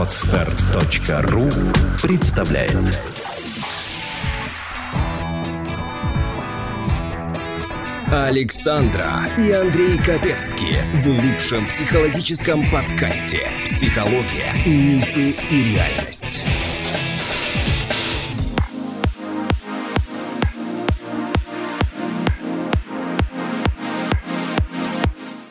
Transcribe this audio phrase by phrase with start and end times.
[0.00, 1.50] Отстар.ру
[2.00, 2.74] представляет
[8.06, 16.44] Александра и Андрей Капецки в лучшем психологическом подкасте «Психология, мифы и реальность».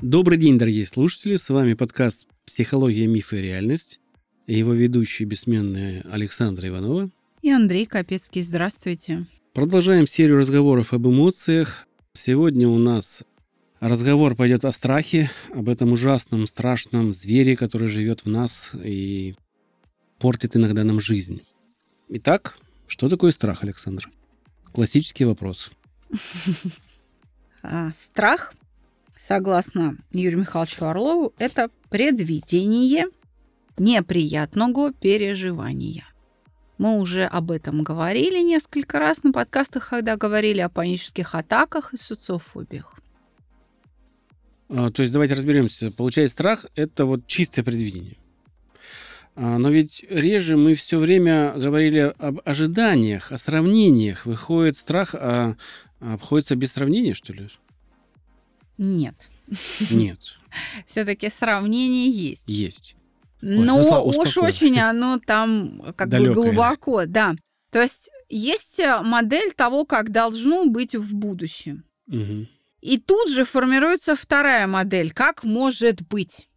[0.02, 1.36] Добрый день, дорогие слушатели.
[1.36, 4.00] С вами подкаст «Психология, мифы и реальность».
[4.50, 7.12] И его ведущие бессменные Александра Иванова.
[7.44, 8.42] И Андрей Капецкий.
[8.42, 9.28] Здравствуйте.
[9.54, 11.88] Продолжаем серию разговоров об эмоциях.
[12.14, 13.22] Сегодня у нас
[13.80, 19.36] разговор пойдет о страхе, об этом ужасном, страшном звере, который живет в нас и
[20.18, 21.44] портит иногда нам жизнь.
[22.08, 24.10] Итак, что такое страх, Александр?
[24.74, 25.70] Классический вопрос.
[27.62, 28.54] А, страх
[29.18, 33.08] согласно Юрию Михайловичу Орлову, это предвидение
[33.80, 36.06] неприятного переживания.
[36.78, 41.98] Мы уже об этом говорили несколько раз на подкастах, когда говорили о панических атаках и
[41.98, 42.96] социофобиях.
[44.70, 45.92] А, то есть давайте разберемся.
[45.92, 48.16] Получается, страх– это вот чистое предвидение.
[49.36, 54.26] А, но ведь реже мы все время говорили об ожиданиях, о сравнениях.
[54.26, 55.56] Выходит, страх а,
[56.00, 57.50] обходится без сравнения, что ли?
[58.78, 59.30] Нет.
[59.90, 60.20] Нет.
[60.86, 62.44] Все-таки сравнение есть.
[62.48, 62.96] Есть.
[63.42, 66.36] Но ну, уж очень оно там как Далекое.
[66.36, 67.36] бы глубоко, да.
[67.72, 71.86] То есть есть э, модель того, как должно быть в будущем.
[72.08, 72.48] Угу.
[72.82, 76.48] И тут же формируется вторая модель, как может быть.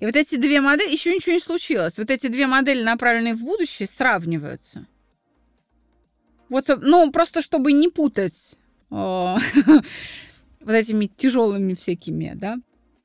[0.00, 1.96] И вот эти две модели, еще ничего не случилось.
[1.98, 4.86] Вот эти две модели, направленные в будущее, сравниваются.
[6.48, 8.58] Вот, ну, просто чтобы не путать
[8.90, 9.40] вот
[10.66, 12.58] этими тяжелыми всякими, да,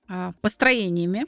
[0.07, 1.25] а, построениями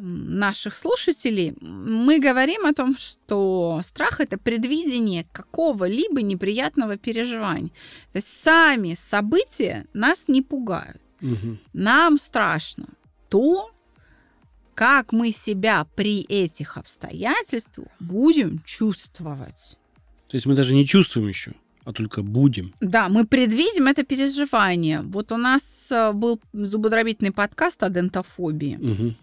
[0.00, 7.70] наших слушателей, мы говорим о том, что страх это предвидение какого-либо неприятного переживания.
[8.12, 11.00] То есть сами события нас не пугают.
[11.20, 11.58] Угу.
[11.72, 12.86] Нам страшно
[13.28, 13.70] то,
[14.74, 19.76] как мы себя при этих обстоятельствах будем чувствовать.
[20.28, 21.54] То есть мы даже не чувствуем еще
[21.88, 22.74] а только будем.
[22.80, 25.00] Да, мы предвидим это переживание.
[25.00, 29.14] Вот у нас э, был зубодробительный подкаст о дентофобии угу.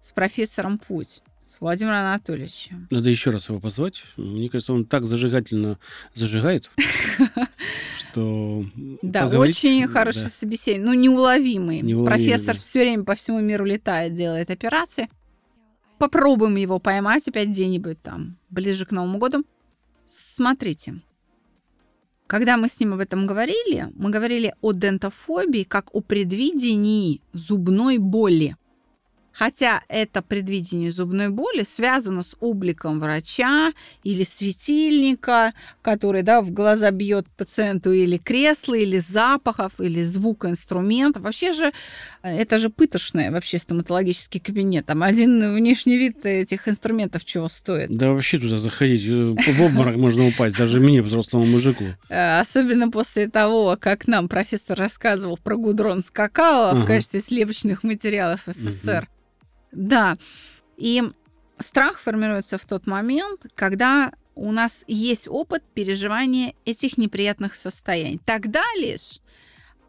[0.00, 1.22] С профессором Путь.
[1.44, 2.86] С Владимиром Анатольевичем.
[2.90, 4.02] Надо еще раз его позвать.
[4.16, 5.78] Мне кажется, он так зажигательно
[6.14, 6.70] зажигает,
[7.98, 8.64] что...
[9.02, 10.84] Да, очень хороший собеседник.
[10.84, 11.82] Ну, неуловимый.
[12.04, 15.08] Профессор все время по всему миру летает, делает операции.
[15.98, 19.44] Попробуем его поймать опять где-нибудь там, ближе к Новому году.
[20.06, 21.02] Смотрите,
[22.30, 27.98] когда мы с ним об этом говорили, мы говорили о дентофобии как о предвидении зубной
[27.98, 28.56] боли.
[29.32, 36.90] Хотя это предвидение зубной боли связано с обликом врача или светильника, который да, в глаза
[36.90, 41.22] бьет пациенту или кресло, или запахов, или звука инструментов.
[41.22, 41.72] Вообще же
[42.22, 44.86] э, это же пытошное вообще стоматологический кабинет.
[44.86, 47.90] Там один внешний вид этих инструментов чего стоит.
[47.90, 51.84] Да вообще туда заходить, э, в обморок можно упасть, даже мне, взрослому мужику.
[52.08, 57.82] Э, особенно после того, как нам профессор рассказывал про гудрон с какао в качестве сливочных
[57.82, 59.08] материалов СССР.
[59.72, 60.18] Да.
[60.76, 61.02] И
[61.58, 68.20] страх формируется в тот момент, когда у нас есть опыт переживания этих неприятных состояний.
[68.24, 69.20] Тогда лишь,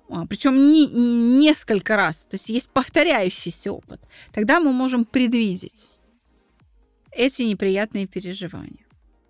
[0.09, 4.01] а, причем не, несколько раз, то есть есть повторяющийся опыт,
[4.33, 5.89] тогда мы можем предвидеть
[7.11, 8.85] эти неприятные переживания.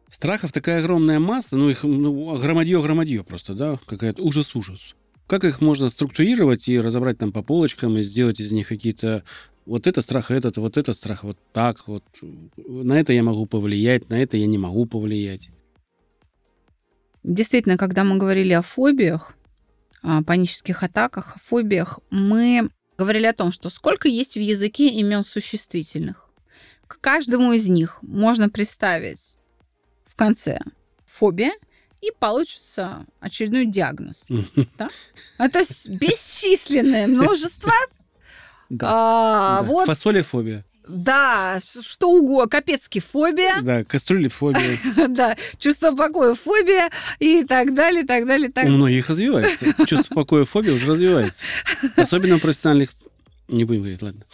[0.10, 4.96] Страхов такая огромная масса, ну их ну, громадье-громадье просто, да, какая-то ужас-ужас.
[5.28, 9.24] Как их можно структурировать и разобрать там по полочкам и сделать из них какие-то
[9.66, 12.04] вот это страх, этот, вот этот страх, вот так вот.
[12.58, 15.50] На это я могу повлиять, на это я не могу повлиять.
[17.24, 19.36] Действительно, когда мы говорили о фобиях,
[20.02, 25.24] о панических атаках, о фобиях, мы говорили о том, что сколько есть в языке имен
[25.24, 26.30] существительных.
[26.88, 29.38] К каждому из них можно представить
[30.06, 30.60] в конце
[31.06, 31.54] фобия,
[32.02, 34.26] и получится очередной диагноз.
[34.78, 34.90] Да?
[35.38, 37.72] А то есть бесчисленное множество
[38.72, 38.88] да.
[38.90, 39.68] А, да.
[39.68, 40.64] Вот, Фасолифобия.
[40.88, 42.50] Да, что угодно.
[42.50, 43.62] Капецкий фобия.
[43.62, 44.78] Да, кастрюлефобия.
[45.10, 46.90] да, чувство покоя фобия
[47.20, 48.74] и так далее, так далее, так далее.
[48.74, 49.86] У многих развивается.
[49.86, 51.44] Чувство покоя фобия уже развивается.
[51.96, 52.90] Особенно у профессиональных...
[53.48, 54.26] Не будем говорить, ладно.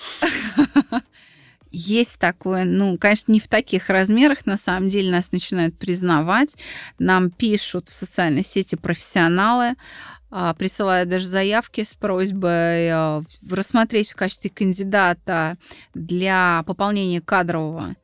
[1.71, 6.55] Есть такое, ну, конечно, не в таких размерах, на самом деле нас начинают признавать,
[6.97, 9.75] нам пишут в социальной сети профессионалы,
[10.29, 15.57] а, присылают даже заявки с просьбой а, рассмотреть в качестве кандидата
[15.93, 17.95] для пополнения кадрового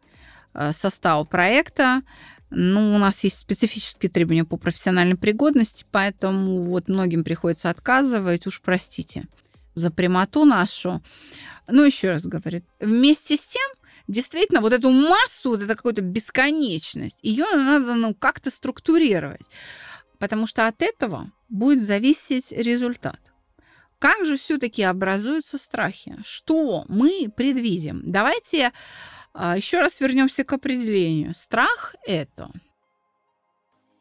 [0.53, 2.01] а, состава проекта.
[2.49, 8.61] Ну, у нас есть специфические требования по профессиональной пригодности, поэтому вот многим приходится отказывать, уж
[8.61, 9.27] простите
[9.75, 11.01] за прямоту нашу.
[11.67, 13.71] Ну, еще раз говорит, вместе с тем,
[14.07, 19.47] действительно, вот эту массу, вот это какую-то бесконечность, ее надо, ну, как-то структурировать
[20.23, 23.19] потому что от этого будет зависеть результат.
[23.99, 26.15] Как же все-таки образуются страхи?
[26.23, 28.01] Что мы предвидим?
[28.05, 28.71] Давайте
[29.33, 31.33] а, еще раз вернемся к определению.
[31.33, 32.49] Страх это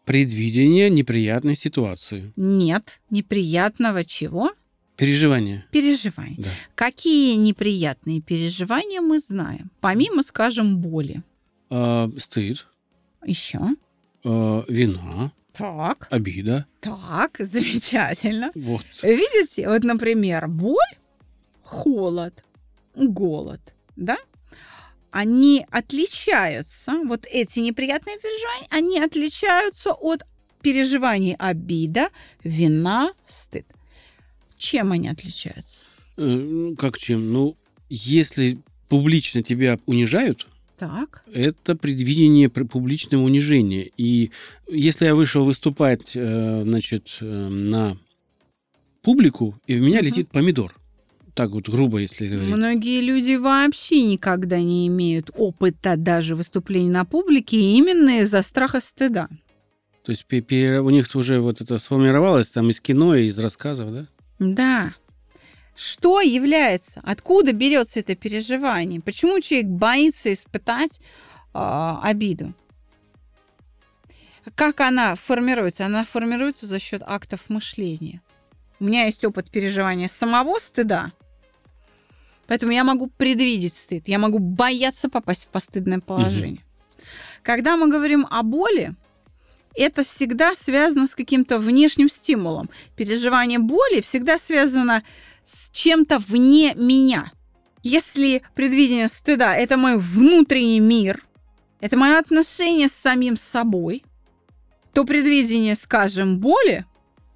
[0.04, 2.32] предвидение неприятной ситуации.
[2.36, 4.52] Нет, неприятного чего?
[4.94, 5.66] Переживания.
[5.72, 6.36] Переживания.
[6.38, 6.50] Да.
[6.76, 9.72] Какие неприятные переживания мы знаем?
[9.80, 11.24] Помимо, скажем, боли.
[11.69, 12.69] А, стыд.
[13.24, 13.58] Еще.
[14.24, 15.32] А, вина.
[15.52, 16.08] Так.
[16.10, 16.66] Обида.
[16.81, 18.50] Так, замечательно.
[18.54, 18.84] Вот.
[19.02, 20.76] Видите, вот, например, боль,
[21.62, 22.44] холод,
[22.94, 24.19] голод, да?
[25.10, 30.22] Они отличаются, вот эти неприятные переживания, они отличаются от
[30.62, 32.08] переживаний обида,
[32.43, 33.66] вина, стыд.
[34.56, 35.84] Чем они отличаются?
[36.16, 37.32] Э, ну, как чем?
[37.32, 37.56] Ну,
[37.90, 38.58] если
[38.88, 40.46] публично тебя унижают,
[40.82, 41.23] так.
[41.32, 43.88] Это предвидение публичного унижения.
[43.96, 44.32] И
[44.69, 47.96] если я вышел выступать, э, значит, э, на
[49.00, 50.06] публику, и в меня угу.
[50.06, 50.75] летит помидор.
[51.34, 52.52] Так вот грубо, если говорить.
[52.52, 59.29] Многие люди вообще никогда не имеют опыта даже выступления на публике именно из-за страха стыда.
[60.05, 64.06] То есть у них уже вот это сформировалось там из кино и из рассказов, да?
[64.40, 64.94] Да.
[65.74, 67.00] Что является?
[67.04, 69.00] Откуда берется это переживание?
[69.00, 71.00] Почему человек боится испытать
[71.54, 72.52] э, обиду?
[74.54, 75.86] Как она формируется?
[75.86, 78.20] Она формируется за счет актов мышления.
[78.80, 81.12] У меня есть опыт переживания самого стыда,
[82.48, 86.62] поэтому я могу предвидеть стыд, я могу бояться попасть в постыдное положение.
[86.62, 87.04] Угу.
[87.42, 88.94] Когда мы говорим о боли,
[89.74, 92.70] это всегда связано с каким-то внешним стимулом.
[92.96, 95.02] Переживание боли всегда связано
[95.44, 97.33] с чем-то вне меня.
[97.83, 101.25] Если предвидение стыда– это мой внутренний мир,
[101.81, 104.05] это мое отношение с самим собой,
[104.93, 106.87] то предвидение, скажем, боли,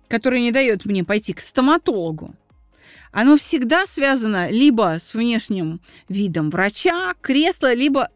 [0.09, 2.35] которое не дает мне пойти к стоматологу,
[3.13, 8.11] оно всегда связано либо с внешним видом врача, кресла, либо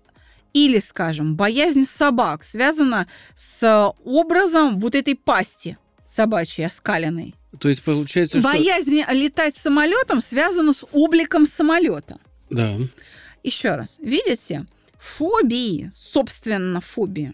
[0.52, 7.34] или, скажем, боязнь собак связана с образом вот этой пасти собачьей оскаленной.
[7.58, 8.48] То есть получается, что...
[8.48, 12.18] Боязнь летать самолетом связана с обликом самолета.
[12.48, 12.76] Да.
[13.42, 13.98] Еще раз.
[13.98, 14.66] Видите?
[14.98, 17.32] Фобии, собственно, фобии,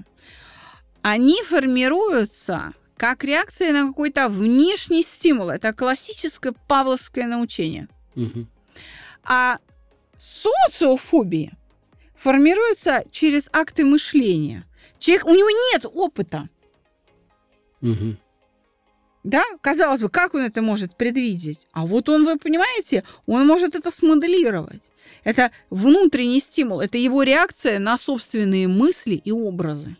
[1.02, 5.50] они формируются как реакция на какой-то внешний стимул.
[5.50, 7.88] Это классическое павловское научение.
[8.14, 8.46] Угу.
[9.24, 9.58] А
[10.16, 11.52] социофобии
[12.14, 14.64] формируются через акты мышления.
[14.98, 16.48] Человек, у него нет опыта.
[17.82, 18.16] Угу.
[19.26, 21.66] Да, казалось бы, как он это может предвидеть?
[21.72, 24.80] А вот он, вы понимаете, он может это смоделировать.
[25.24, 29.96] Это внутренний стимул, это его реакция на собственные мысли и образы.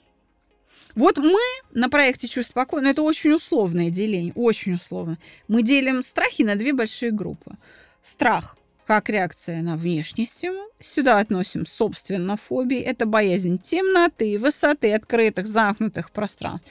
[0.95, 1.41] Вот мы
[1.73, 5.19] на проекте «Чувство спокойно» это очень условное деление, очень условно.
[5.49, 7.57] Мы делим страхи на две большие группы.
[8.03, 8.57] Страх
[8.87, 10.69] как реакция на внешний стимул.
[10.81, 12.79] Сюда относим, собственно, фобии.
[12.79, 16.69] Это боязнь темноты, высоты, открытых, замкнутых пространств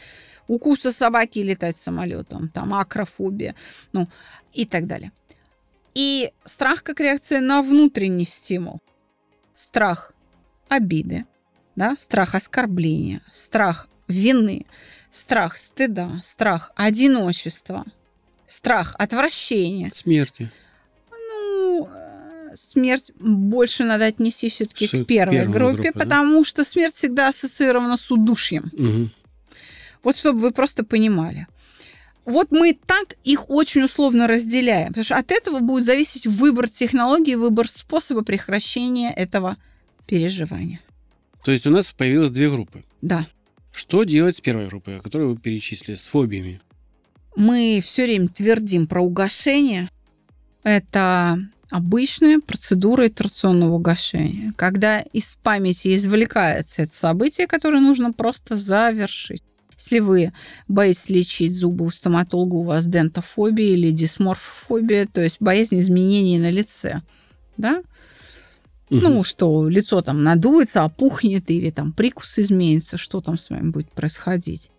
[0.47, 3.55] укуса собаки летать самолетом, там акрофобия,
[3.93, 4.07] ну
[4.53, 5.11] и так далее.
[5.93, 8.81] И страх как реакция на внутренний стимул.
[9.53, 10.11] Страх
[10.67, 11.25] обиды,
[11.75, 14.65] да, страх оскорбления, страх вины,
[15.11, 17.85] страх стыда, страх одиночества,
[18.47, 19.89] страх отвращения.
[19.93, 20.51] Смерти.
[21.11, 26.43] Ну, э, смерть больше надо отнести все-таки к первой группе, группе, потому да?
[26.43, 28.69] что смерть всегда ассоциирована с удушьем.
[28.73, 29.09] Угу.
[30.05, 31.47] Вот чтобы вы просто понимали.
[32.25, 37.33] Вот мы так их очень условно разделяем, потому что от этого будет зависеть выбор технологии,
[37.33, 39.57] выбор способа прекращения этого
[40.05, 40.79] переживания.
[41.43, 42.83] То есть у нас появилось две группы.
[43.01, 43.25] Да.
[43.71, 46.61] Что делать с первой группой, которую вы перечислили, с фобиями?
[47.35, 49.89] Мы все время твердим про угошение.
[50.63, 51.39] Это
[51.71, 59.43] обычная процедура итерационного угошения, когда из памяти извлекается это событие, которое нужно просто завершить.
[59.77, 60.33] Если вы
[60.67, 66.49] боитесь лечить зубы у стоматолога, у вас дентофобия или дисморфофобия, то есть боязнь изменений на
[66.49, 67.01] лице,
[67.57, 67.83] да?
[68.89, 68.99] Угу.
[68.99, 73.91] Ну, что лицо там надуется, опухнет или там прикус изменится, что там с вами будет
[73.91, 74.69] происходить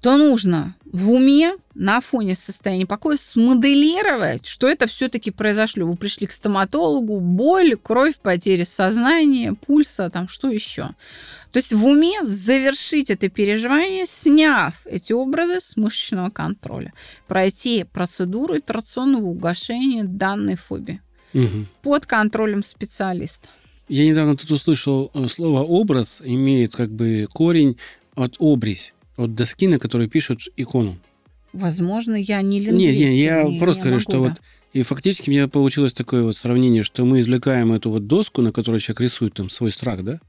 [0.00, 5.86] то нужно в уме на фоне состояния покоя смоделировать, что это все-таки произошло.
[5.86, 10.90] Вы пришли к стоматологу, боль, кровь, потеря сознания, пульса, там что еще.
[11.52, 16.92] То есть в уме завершить это переживание, сняв эти образы с мышечного контроля.
[17.28, 21.00] Пройти процедуру итерационного угошения данной фобии
[21.34, 21.66] угу.
[21.82, 23.48] под контролем специалиста.
[23.88, 27.76] Я недавно тут услышал э, слово «образ» имеет как бы корень
[28.14, 30.98] от «обрезь», от доски, на которой пишут икону.
[31.52, 32.78] Возможно, я не лингвист.
[32.78, 34.18] Нет, нет, я не, просто говорю, что да.
[34.18, 34.32] вот
[34.72, 38.52] и фактически у меня получилось такое вот сравнение, что мы извлекаем эту вот доску, на
[38.52, 40.20] которой человек рисует там свой страх, да,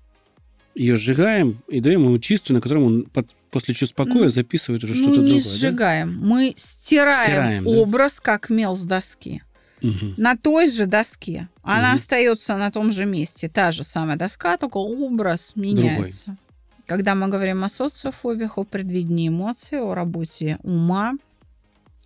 [0.73, 4.83] ее сжигаем и даем ему чистую, на котором он под, после чувств покоя ну, записывает
[4.83, 5.29] уже что-то другое.
[5.29, 6.25] Мы не сжигаем, да?
[6.25, 8.21] мы стираем, стираем образ, да?
[8.23, 9.43] как мел с доски.
[9.81, 10.13] Угу.
[10.17, 11.49] На той же доске.
[11.63, 11.95] Она угу.
[11.95, 13.49] остается на том же месте.
[13.49, 16.25] Та же самая доска, только образ меняется.
[16.25, 16.39] Другой.
[16.91, 21.13] Когда мы говорим о социофобиях, о предвидении эмоций, о работе ума,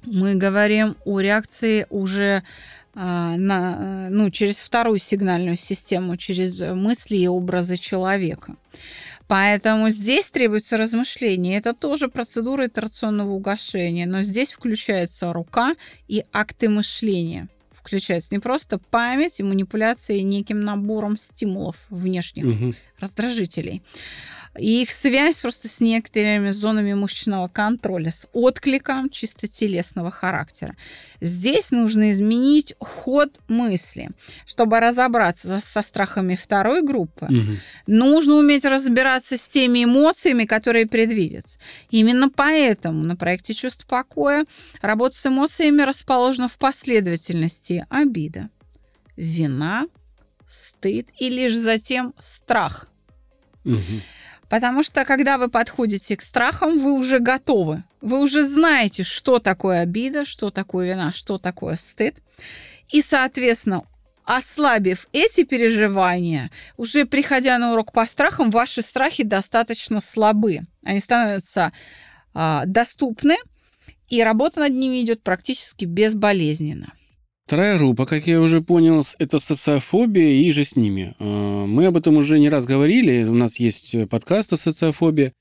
[0.04, 2.44] мы говорим о реакции уже
[2.94, 8.58] а, на, ну, через вторую сигнальную систему, через мысли и образы человека.
[9.28, 11.58] Поэтому здесь требуется размышление.
[11.58, 15.74] Это тоже процедура итерационного угошения, но здесь включается рука
[16.08, 17.48] и акты мышления.
[17.72, 22.74] Включается не просто память и манипуляции неким набором стимулов внешних, угу.
[23.00, 23.82] раздражителей,
[24.58, 30.76] и их связь просто с некоторыми зонами мышечного контроля, с откликом чисто телесного характера.
[31.22, 34.10] Здесь нужно изменить ход мысли.
[34.46, 37.58] Чтобы разобраться со страхами второй группы, угу.
[37.88, 41.60] нужно уметь разбираться с теми эмоциями, которые предвидятся.
[41.90, 44.46] Именно поэтому на проекте «Чувство покоя»
[44.82, 48.50] работа с эмоциями расположена в последовательности обида,
[49.18, 49.88] вина,
[50.48, 52.90] стыд и лишь затем страх.
[53.66, 53.82] Угу.
[54.50, 57.84] Потому что, когда вы подходите к страхам, вы уже готовы.
[58.02, 62.22] Вы уже знаете, что такое обида, что такое вина, что такое стыд.
[62.90, 63.84] И, соответственно,
[64.26, 70.62] ослабив эти переживания, уже приходя на урок по страхам, ваши страхи достаточно слабы.
[70.84, 71.72] Они становятся
[72.34, 73.38] а, доступны,
[74.10, 76.94] и работа над ними идет практически безболезненно.
[77.46, 81.16] Вторая группа, как я уже понял, это социофобия и же с ними.
[81.20, 85.32] А, мы об этом уже не раз говорили, у нас есть подкаст о социофобии.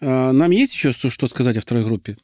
[0.00, 2.16] А, нам есть еще что сказать о второй группе?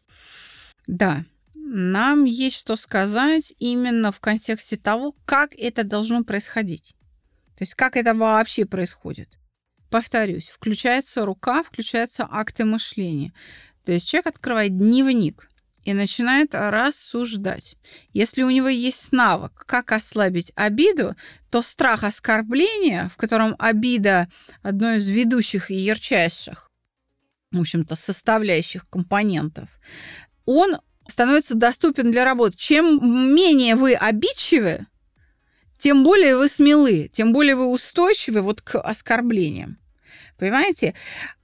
[0.87, 6.95] Да, нам есть что сказать именно в контексте того, как это должно происходить.
[7.59, 9.39] То есть как это вообще происходит.
[9.91, 13.35] Повторюсь, включается рука, включаются акты мышления.
[13.85, 15.51] То есть человек открывает дневник,
[15.87, 17.77] и начинает рассуждать.
[18.13, 21.15] Если у него есть навык, как ослабить обиду,
[21.49, 24.29] то страх оскорбления, в котором обида
[24.63, 26.69] одно из ведущих и ярчайших,
[27.53, 29.69] в общем-то, составляющих компонентов,
[30.45, 30.79] он
[31.09, 32.57] становится доступен для работы.
[32.57, 34.87] Чем менее вы обидчивы,
[35.79, 39.79] тем более вы смелы, тем более вы устойчивы вот к оскорблениям.
[40.37, 40.95] Понимаете?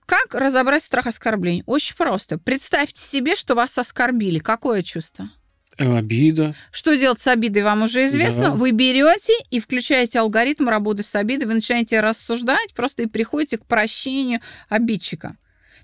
[0.07, 1.63] Как разобрать страх оскорблений?
[1.67, 2.39] Очень просто.
[2.39, 4.39] Представьте себе, что вас оскорбили.
[4.39, 5.31] Какое чувство?
[5.79, 6.55] Э, обида.
[6.71, 8.45] Что делать с обидой, вам уже известно.
[8.45, 8.51] Да.
[8.51, 13.67] Вы берете и включаете алгоритм работы с обидой, вы начинаете рассуждать просто и приходите к
[13.67, 15.37] прощению обидчика.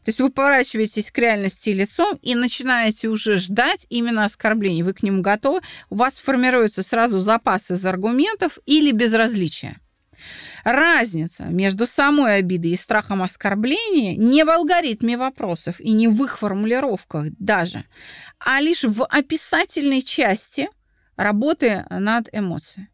[0.04, 4.82] То есть вы поворачиваетесь к реальности лицом и начинаете уже ждать именно оскорблений.
[4.82, 5.60] Вы к ним готовы,
[5.90, 9.80] у вас формируются сразу запасы из аргументов или безразличия.
[10.64, 16.38] Разница между самой обидой и страхом оскорбления не в алгоритме вопросов и не в их
[16.38, 17.84] формулировках даже,
[18.38, 20.68] а лишь в описательной части
[21.16, 22.88] работы над эмоцией.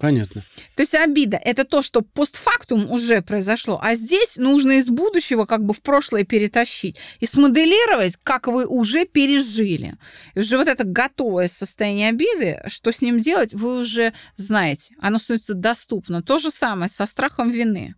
[0.00, 0.42] Понятно.
[0.76, 5.62] То есть обида– это то, что постфактум уже произошло, а здесь нужно из будущего как
[5.62, 9.98] бы в прошлое перетащить и смоделировать, как вы уже пережили.
[10.34, 14.94] И уже вот это готовое состояние обиды, что с ним делать, вы уже знаете.
[14.98, 16.22] Оно становится доступно.
[16.22, 17.94] То же самое со страхом вины.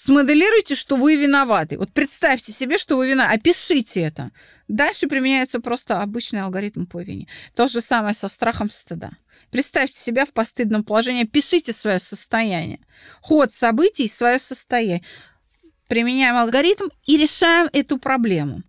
[0.00, 1.76] Смоделируйте, что вы виноваты.
[1.76, 3.32] Вот представьте себе, что вы вина.
[3.32, 4.30] Опишите это.
[4.68, 7.26] Дальше применяется просто обычный алгоритм по вине.
[7.56, 9.10] То же самое со страхом стыда.
[9.50, 12.78] Представьте себя в постыдном положении, пишите свое состояние.
[13.22, 15.02] Ход событий, свое состояние.
[15.88, 18.62] Применяем алгоритм и решаем эту проблему.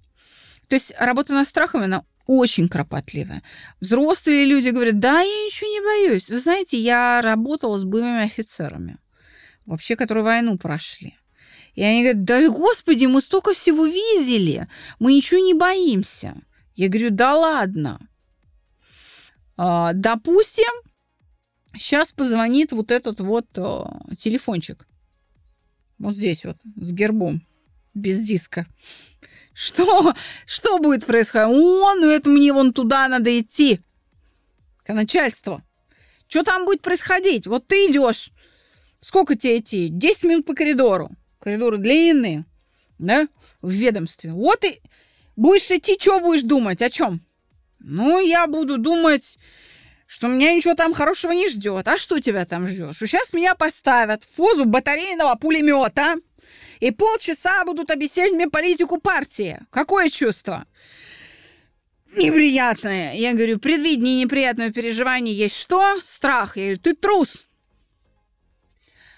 [0.68, 3.44] То есть работа над страхами, она очень кропотливая.
[3.80, 6.32] Взрослые люди говорят, да, я ничего не боюсь.
[6.32, 8.98] Вы знаете, я работала с боевыми офицерами,
[9.68, 11.19] вообще, которые войну прошли.
[11.80, 14.68] И они говорят, да господи, мы столько всего видели,
[15.00, 16.36] мы ничего не боимся.
[16.76, 18.02] Я говорю, да ладно.
[19.56, 20.68] А, допустим,
[21.78, 24.86] сейчас позвонит вот этот вот а, телефончик.
[26.00, 27.48] Вот здесь вот, с гербом,
[27.94, 28.68] без диска.
[29.54, 30.14] Что?
[30.46, 31.56] Что будет происходить?
[31.56, 33.80] О, ну это мне вон туда надо идти.
[34.84, 35.62] К начальству.
[36.28, 37.48] Что там будет происходить?
[37.48, 38.32] Вот ты идешь.
[39.00, 39.88] Сколько тебе идти?
[39.88, 41.10] 10 минут по коридору.
[41.39, 42.46] Коридоры длинные,
[42.98, 43.27] да,
[43.62, 44.31] в ведомстве.
[44.31, 44.81] Вот и
[45.36, 46.81] будешь идти, что будешь думать?
[46.81, 47.22] О чем?
[47.79, 49.38] Ну, я буду думать,
[50.05, 51.88] что меня ничего там хорошего не ждет.
[51.88, 52.96] А что тебя там ждет?
[52.96, 56.15] Что сейчас меня поставят в позу батарейного пулемета
[56.79, 59.60] и полчаса будут объяснять мне политику партии.
[59.69, 60.65] Какое чувство?
[62.17, 63.13] Неприятное.
[63.13, 66.00] Я говорю, предвидение неприятного переживания есть что?
[66.01, 66.58] Страх.
[66.58, 67.49] Я говорю, ты трус.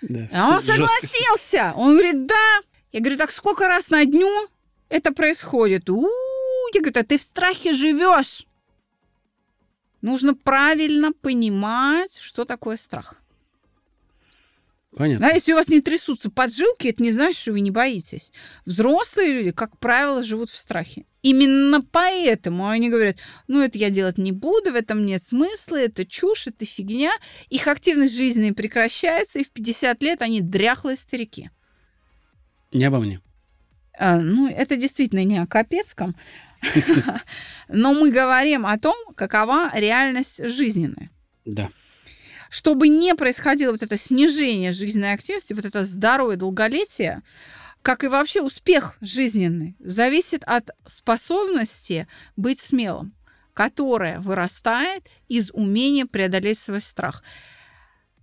[0.02, 0.28] Да.
[0.34, 1.74] А он согласился.
[1.76, 2.60] Он говорит, да.
[2.92, 4.30] Я говорю, так сколько раз на дню
[4.90, 5.90] это происходит?
[5.90, 6.74] У-у-у.
[6.74, 8.46] Я говорю, а ты в страхе живешь.
[10.02, 13.16] Нужно правильно понимать, что такое страх.
[14.96, 15.28] Понятно.
[15.28, 18.34] Да, если у вас не трясутся поджилки, это не значит, что вы не боитесь.
[18.66, 21.06] Взрослые люди, как правило, живут в страхе.
[21.22, 23.18] Именно поэтому они говорят,
[23.48, 27.12] ну это я делать не буду, в этом нет смысла, это чушь, это фигня.
[27.50, 31.52] Их активность жизни прекращается, и в 50 лет они дряхлые старики.
[32.74, 33.22] Не обо мне.
[33.98, 36.16] А, ну, это действительно не о Капецком.
[37.70, 41.12] Но мы говорим о том, какова реальность жизненная.
[41.46, 41.70] Да.
[42.52, 47.22] Чтобы не происходило вот это снижение жизненной активности, вот это здоровое долголетие,
[47.82, 53.16] как и вообще успех жизненный, зависит от способности быть смелым,
[53.54, 57.24] которая вырастает из умения преодолеть свой страх.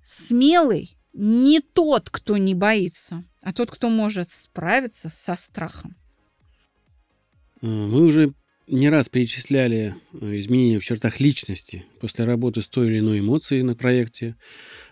[0.05, 5.97] Смелый не тот, кто не боится, а тот, кто может справиться со страхом.
[7.63, 8.35] Э, мы уже
[8.69, 13.63] не раз перечисляли э, изменения в чертах личности после работы с той или иной эмоцией
[13.63, 14.37] на проекте.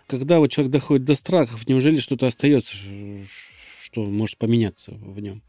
[0.07, 2.75] Когда вот человек доходит до страхов, неужели что-то остается,
[3.81, 5.43] что может поменяться в нем?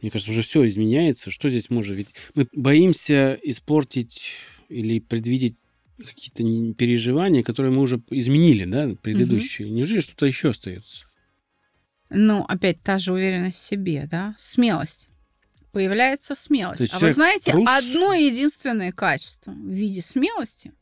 [0.00, 1.30] Мне кажется, уже все изменяется.
[1.30, 1.96] Что здесь может?
[1.96, 4.32] Ведь мы боимся испортить
[4.68, 5.56] или предвидеть
[5.98, 9.68] какие-то переживания, которые мы уже изменили, да, предыдущие.
[9.68, 9.76] Угу.
[9.76, 11.04] Неужели что-то еще остается?
[12.10, 15.08] Ну, опять та же уверенность в себе, да, смелость
[15.72, 16.94] появляется смелость.
[16.94, 17.68] А вы знаете, трус...
[17.68, 20.72] одно единственное качество в виде смелости,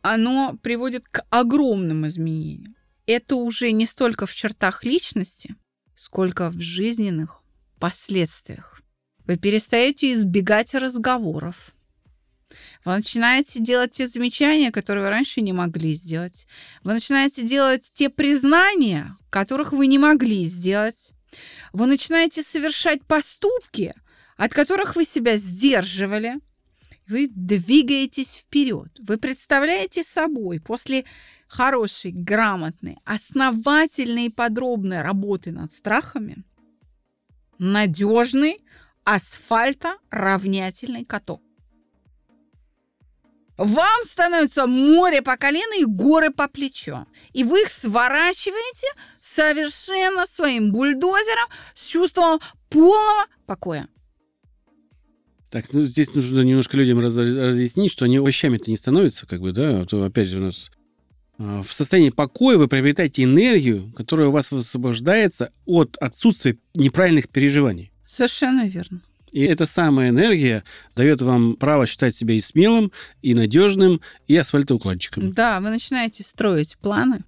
[0.00, 2.76] оно приводит к огромным изменениям.
[3.06, 5.56] Это уже не столько в чертах личности,
[5.94, 7.42] сколько в жизненных
[7.78, 8.80] последствиях.
[9.26, 11.74] Вы перестаете избегать разговоров.
[12.84, 16.46] Вы начинаете делать те замечания, которые вы раньше не могли сделать.
[16.82, 21.12] Вы начинаете делать те признания, которых вы не могли сделать.
[21.72, 23.94] Вы начинаете совершать поступки,
[24.36, 26.34] от которых вы себя сдерживали.
[27.06, 28.90] Вы двигаетесь вперед.
[28.98, 31.04] Вы представляете собой после
[31.46, 36.44] хорошей, грамотной, основательной и подробной работы над страхами
[37.58, 38.58] надежный
[39.04, 41.43] асфальта равнятельный каток.
[43.56, 47.06] Вам становится море по колено и горы по плечо.
[47.32, 48.86] И вы их сворачиваете
[49.20, 53.88] совершенно своим бульдозером с чувством полного покоя.
[55.50, 59.52] Так, ну здесь нужно немножко людям раз, разъяснить, что они овощами-то не становятся, как бы,
[59.52, 60.72] да, а то опять же у нас
[61.38, 67.92] а, в состоянии покоя вы приобретаете энергию, которая у вас высвобождается от отсутствия неправильных переживаний.
[68.04, 69.00] Совершенно верно.
[69.34, 70.62] И эта самая энергия
[70.94, 75.32] дает вам право считать себя и смелым, и надежным, и асфальтоукладчиком.
[75.32, 77.24] Да, вы начинаете строить планы,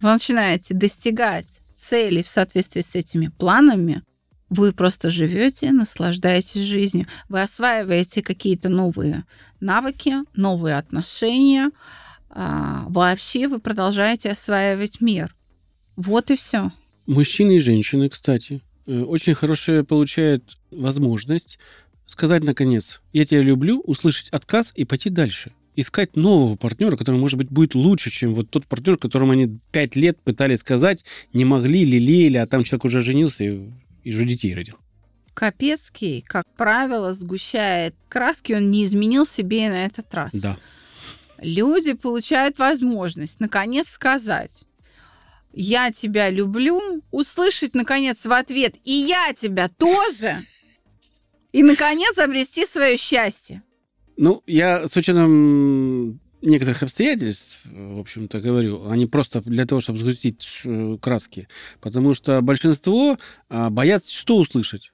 [0.00, 4.02] вы начинаете достигать целей в соответствии с этими планами,
[4.48, 9.26] вы просто живете, наслаждаетесь жизнью, вы осваиваете какие-то новые
[9.60, 11.72] навыки, новые отношения,
[12.30, 15.36] а, вообще вы продолжаете осваивать мир.
[15.96, 16.72] Вот и все.
[17.06, 21.58] Мужчины и женщины, кстати, очень хорошая получает возможность
[22.10, 25.52] сказать, наконец, я тебя люблю, услышать отказ и пойти дальше.
[25.76, 29.94] Искать нового партнера, который, может быть, будет лучше, чем вот тот партнер, которому они пять
[29.94, 33.70] лет пытались сказать, не могли, лелеяли, а там человек уже женился и,
[34.02, 34.74] и уже детей родил.
[35.34, 40.34] Капецкий, как правило, сгущает краски, он не изменил себе и на этот раз.
[40.34, 40.58] Да.
[41.38, 44.66] Люди получают возможность, наконец, сказать,
[45.52, 50.38] «Я тебя люблю», услышать, наконец, в ответ «И я тебя тоже»,
[51.52, 53.62] и, наконец, обрести свое счастье.
[54.16, 59.98] Ну, я с учетом некоторых обстоятельств, в общем-то, говорю, а не просто для того, чтобы
[59.98, 61.48] сгустить э, краски.
[61.80, 64.92] Потому что большинство а, боятся что услышать?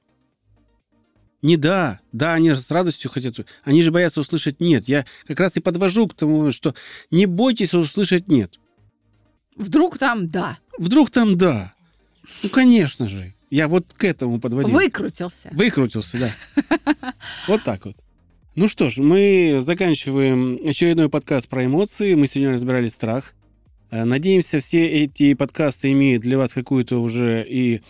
[1.42, 3.36] Не да, да, они с радостью хотят.
[3.62, 4.88] Они же боятся услышать нет.
[4.88, 6.74] Я как раз и подвожу к тому, что
[7.10, 8.58] не бойтесь услышать нет.
[9.56, 10.58] Вдруг там да.
[10.78, 11.74] Вдруг там да.
[12.42, 13.34] Ну, конечно же.
[13.50, 14.74] Я вот к этому подводил.
[14.74, 15.48] Выкрутился.
[15.52, 16.34] Выкрутился, да.
[17.48, 17.96] Вот так вот.
[18.54, 22.14] Ну что ж, мы заканчиваем очередной подкаст про эмоции.
[22.14, 23.34] Мы сегодня разбирали страх.
[23.90, 27.82] Э, надеемся, все эти подкасты имеют для вас какую-то уже и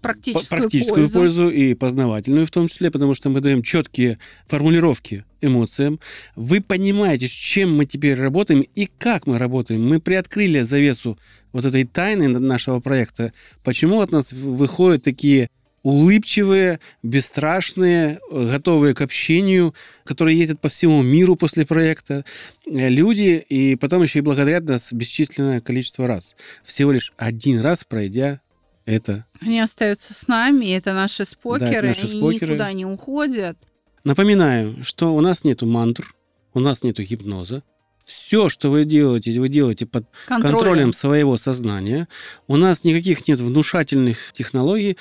[0.00, 1.18] практическую, практическую пользу.
[1.18, 6.00] пользу и познавательную в том числе, потому что мы даем четкие формулировки эмоциям.
[6.36, 9.86] Вы понимаете, с чем мы теперь работаем и как мы работаем.
[9.86, 11.18] Мы приоткрыли завесу
[11.52, 13.32] вот этой тайны нашего проекта.
[13.62, 15.48] Почему от нас выходят такие
[15.84, 22.24] улыбчивые, бесстрашные, готовые к общению, которые ездят по всему миру после проекта
[22.66, 26.34] э, люди, и потом еще и благодарят нас бесчисленное количество раз.
[26.64, 28.40] Всего лишь один раз пройдя
[28.86, 29.26] это.
[29.40, 32.52] Они остаются с нами, это наши спокеры, да, это наши они спокеры.
[32.52, 33.58] никуда не уходят.
[34.04, 36.14] Напоминаю, что у нас нету мантр,
[36.52, 37.62] у нас нету гипноза.
[38.04, 42.06] Все, что вы делаете, вы делаете под контролем, контролем своего сознания.
[42.46, 44.98] У нас никаких нет внушательных технологий.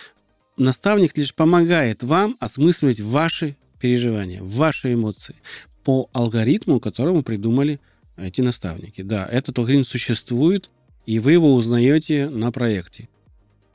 [0.56, 5.36] Наставник лишь помогает вам осмысливать ваши переживания, ваши эмоции
[5.84, 7.82] по алгоритму, которому придумали
[8.16, 9.02] эти наставники.
[9.02, 10.70] Да, этот алгоритм существует,
[11.06, 13.10] и вы его узнаете на проекте.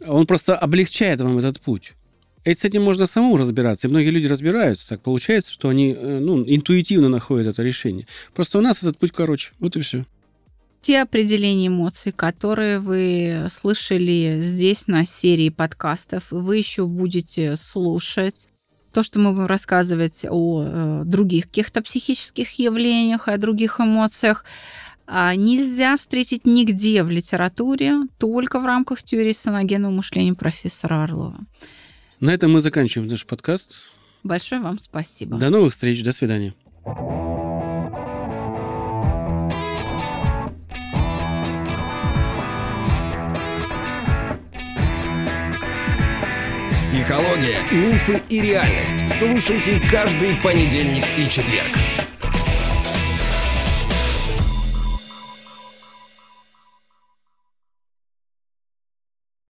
[0.07, 1.93] Он просто облегчает вам этот путь.
[2.51, 3.87] И с этим можно самому разбираться.
[3.87, 4.89] И многие люди разбираются.
[4.89, 8.07] Так получается, что они э, ну, интуитивно находят это решение.
[8.35, 9.53] Просто у нас этот путь короче.
[9.59, 10.05] Вот и все
[10.81, 18.49] те определения эмоций, которые вы слышали здесь на серии подкастов, вы еще будете слушать
[18.93, 24.45] то, что мы будем рассказывать о э, других каких-то психических явлениях, о других эмоциях,
[25.07, 31.39] а нельзя встретить нигде в литературе, только в рамках теории саногенного мышления профессора Орлова.
[32.21, 33.83] На этом мы заканчиваем наш подкаст.
[34.25, 35.39] Большое вам спасибо.
[35.39, 36.03] До новых встреч.
[36.03, 36.55] До свидания.
[46.77, 49.09] Психология, мифы и реальность.
[49.17, 51.77] Слушайте каждый понедельник и четверг.